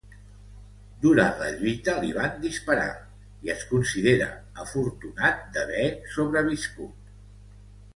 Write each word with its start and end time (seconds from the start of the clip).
Durant 1.03 1.35
la 1.45 1.49
lluita 1.59 1.95
li 2.05 2.09
van 2.15 2.41
disparar, 2.47 2.89
i 3.45 3.53
es 3.57 3.69
considera 3.75 4.33
afortunat 4.67 5.49
d'haver 5.57 5.89
sobreviscut. 6.19 7.11